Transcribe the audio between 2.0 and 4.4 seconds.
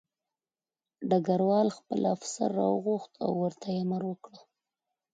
افسر راوغوښت او ورته یې امر وکړ